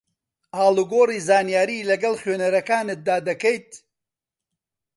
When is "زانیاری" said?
1.29-1.87